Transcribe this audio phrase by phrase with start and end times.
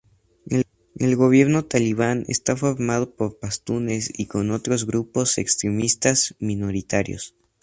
[0.97, 7.35] El gobierno talibán estaba formado por pastunes y con otros grupos extremistas minoritarios.